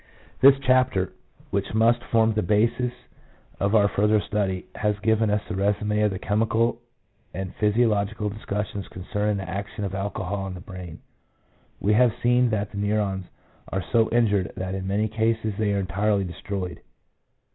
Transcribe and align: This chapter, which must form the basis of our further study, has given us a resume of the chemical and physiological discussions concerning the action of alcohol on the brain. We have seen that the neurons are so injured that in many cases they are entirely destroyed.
This 0.41 0.55
chapter, 0.63 1.13
which 1.51 1.75
must 1.75 2.01
form 2.05 2.33
the 2.33 2.41
basis 2.41 2.91
of 3.59 3.75
our 3.75 3.87
further 3.87 4.19
study, 4.19 4.65
has 4.73 4.97
given 5.03 5.29
us 5.29 5.43
a 5.47 5.53
resume 5.53 5.99
of 6.01 6.09
the 6.09 6.17
chemical 6.17 6.81
and 7.35 7.53
physiological 7.57 8.27
discussions 8.27 8.87
concerning 8.87 9.37
the 9.37 9.47
action 9.47 9.83
of 9.83 9.93
alcohol 9.93 10.39
on 10.39 10.55
the 10.55 10.59
brain. 10.59 11.01
We 11.79 11.93
have 11.93 12.15
seen 12.23 12.49
that 12.49 12.71
the 12.71 12.77
neurons 12.79 13.27
are 13.71 13.83
so 13.91 14.09
injured 14.09 14.51
that 14.57 14.73
in 14.73 14.87
many 14.87 15.07
cases 15.07 15.53
they 15.59 15.71
are 15.71 15.77
entirely 15.79 16.23
destroyed. 16.23 16.81